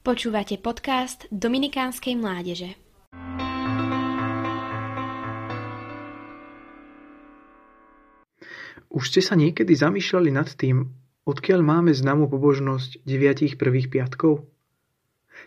[0.00, 2.72] Počúvate podcast Dominikánskej mládeže.
[8.88, 10.88] Už ste sa niekedy zamýšľali nad tým,
[11.28, 14.48] odkiaľ máme známu pobožnosť deviatich prvých piatkov?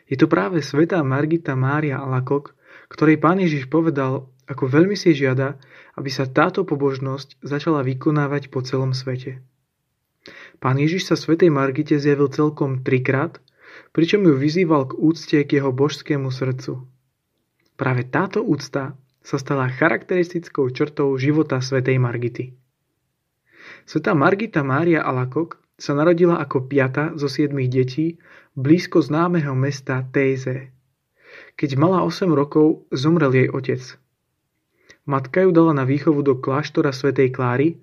[0.06, 2.54] Je to práve svetá Margita Mária Alakok,
[2.94, 5.58] ktorej pán Ježiš povedal, ako veľmi si žiada,
[5.98, 9.42] aby sa táto pobožnosť začala vykonávať po celom svete.
[10.62, 13.42] Pán Ježiš sa svetej Margite zjavil celkom trikrát
[13.92, 16.84] pričom ju vyzýval k úcte k jeho božskému srdcu.
[17.74, 22.54] Práve táto úcta sa stala charakteristickou črtou života svätej Margity.
[23.88, 28.06] Svetá Margita Mária Alakok sa narodila ako piata zo siedmých detí
[28.54, 30.70] blízko známeho mesta Téze.
[31.58, 33.82] Keď mala 8 rokov, zomrel jej otec.
[35.04, 37.82] Matka ju dala na výchovu do kláštora svätej Kláry,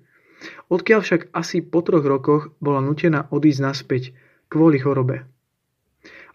[0.71, 4.03] odkiaľ však asi po troch rokoch bola nutená odísť naspäť
[4.49, 5.29] kvôli chorobe.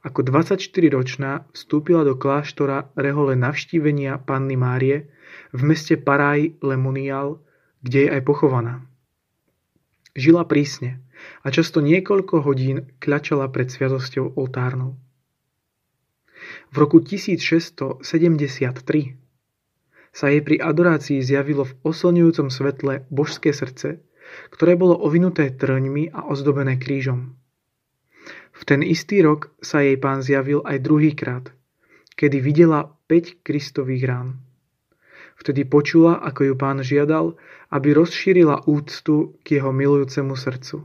[0.05, 5.09] Ako 24-ročná vstúpila do kláštora rehole navštívenia Panny Márie
[5.57, 7.41] v meste Paraj Lemonial,
[7.81, 8.85] kde je aj pochovaná.
[10.17, 11.01] Žila prísne
[11.45, 14.97] a často niekoľko hodín kľačala pred sviatosťou oltárnou.
[16.73, 18.05] V roku 1673
[20.17, 24.01] sa jej pri adorácii zjavilo v oslňujúcom svetle božské srdce,
[24.53, 27.37] ktoré bolo ovinuté trňmi a ozdobené krížom.
[28.57, 31.45] V ten istý rok sa jej pán zjavil aj druhýkrát,
[32.17, 34.41] kedy videla 5 Kristových rán.
[35.37, 37.37] Vtedy počula, ako ju pán žiadal,
[37.69, 40.77] aby rozšírila úctu k jeho milujúcemu srdcu.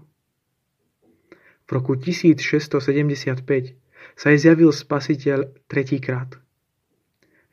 [1.64, 3.47] V roku 1675
[4.19, 6.36] sa jej zjavil spasiteľ tretíkrát.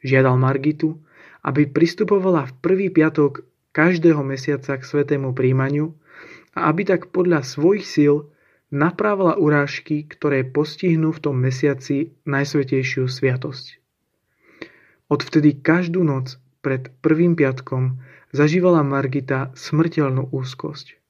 [0.03, 0.99] Žiadal Margitu,
[1.47, 5.95] aby pristupovala v prvý piatok každého mesiaca k svetému príjmaniu
[6.59, 8.27] a aby tak podľa svojich síl
[8.69, 13.81] napravila urážky, ktoré postihnú v tom mesiaci Najsvetejšiu sviatosť.
[15.09, 21.01] Odvtedy každú noc pred prvým piatkom zažívala Margita smrteľnú úzkosť.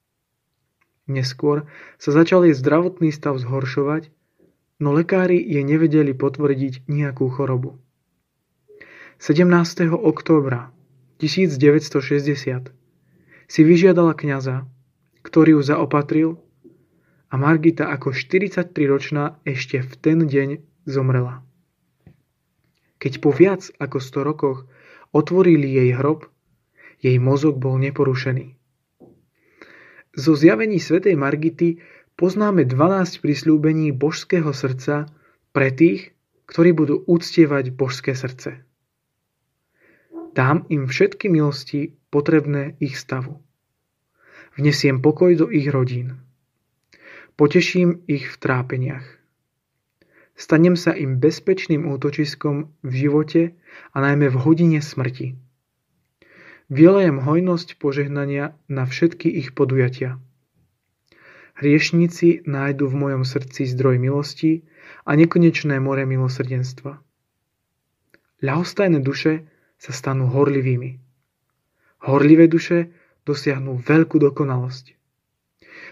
[1.09, 1.67] Neskôr
[1.99, 4.13] sa začal jej zdravotný stav zhoršovať,
[4.79, 7.75] no lekári jej nevedeli potvrdiť nejakú chorobu.
[9.19, 9.91] 17.
[9.91, 10.71] októbra
[11.19, 12.71] 1960
[13.51, 14.63] si vyžiadala kňaza,
[15.27, 16.29] ktorý ju zaopatril
[17.29, 20.49] a Margita ako 43-ročná ešte v ten deň
[20.89, 21.45] zomrela.
[22.99, 24.57] Keď po viac ako 100 rokoch
[25.15, 26.27] otvorili jej hrob,
[26.99, 28.59] jej mozog bol neporušený.
[30.19, 31.79] Zo zjavení svätej Margity
[32.19, 35.07] poznáme 12 prislúbení božského srdca
[35.55, 36.11] pre tých,
[36.49, 38.65] ktorí budú úctievať božské srdce.
[40.35, 43.39] Dám im všetky milosti potrebné ich stavu.
[44.57, 46.28] Vnesiem pokoj do ich rodín.
[47.39, 49.07] Poteším ich v trápeniach.
[50.35, 53.55] Stanem sa im bezpečným útočiskom v živote
[53.95, 55.39] a najmä v hodine smrti.
[56.67, 60.19] Vylejem hojnosť požehnania na všetky ich podujatia.
[61.55, 64.67] Hriešníci nájdu v mojom srdci zdroj milosti
[65.07, 66.99] a nekonečné more milosrdenstva.
[68.43, 69.47] Ľahostajné duše
[69.79, 70.99] sa stanú horlivými.
[72.03, 72.91] Horlivé duše
[73.23, 74.98] dosiahnu veľkú dokonalosť.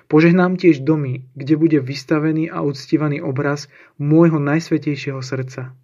[0.08, 3.68] Požehnám tiež domy, kde bude vystavený a uctívaný obraz
[4.00, 5.76] môjho najsvetejšieho srdca.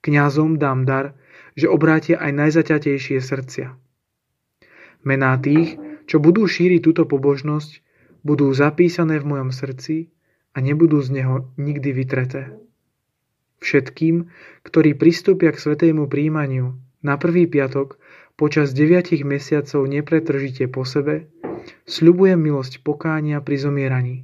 [0.00, 1.12] Kňazom dám dar,
[1.52, 3.76] že obrátia aj najzaťatejšie srdcia.
[5.04, 5.76] Mená tých,
[6.08, 7.84] čo budú šíriť túto pobožnosť,
[8.24, 10.08] budú zapísané v mojom srdci
[10.56, 12.56] a nebudú z neho nikdy vytreté.
[13.60, 14.32] Všetkým,
[14.64, 18.00] ktorí pristúpia k svetému príjmaniu na prvý piatok
[18.40, 21.28] počas deviatich mesiacov nepretržite po sebe,
[21.90, 24.16] Sľubujem milosť pokánia pri zomieraní,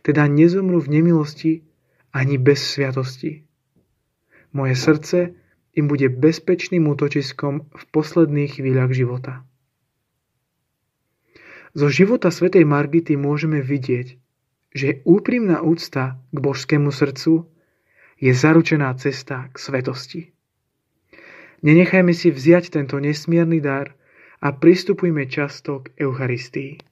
[0.00, 1.60] teda nezomru v nemilosti
[2.16, 3.44] ani bez sviatosti.
[4.56, 5.36] Moje srdce
[5.76, 9.44] im bude bezpečným útočiskom v posledných chvíľach života.
[11.76, 14.16] Zo života svätej Margity môžeme vidieť,
[14.74, 17.46] že úprimná úcta k božskému srdcu
[18.16, 20.22] je zaručená cesta k svetosti.
[21.60, 23.92] Nenechajme si vziať tento nesmierny dar
[24.40, 26.89] a pristupujme často k Eucharistii.